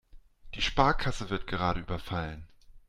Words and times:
Die 0.55 0.63
Sparkasse 0.63 1.29
wird 1.29 1.45
gerade 1.45 1.79
überfallen. 1.81 2.47